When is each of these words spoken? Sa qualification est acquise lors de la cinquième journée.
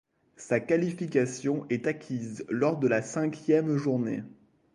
Sa 0.37 0.59
qualification 0.59 1.67
est 1.69 1.85
acquise 1.85 2.43
lors 2.49 2.79
de 2.79 2.87
la 2.87 3.03
cinquième 3.03 3.77
journée. 3.77 4.23